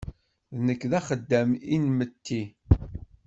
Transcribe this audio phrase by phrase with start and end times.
[0.65, 2.43] Nekk d axeddam inmetti.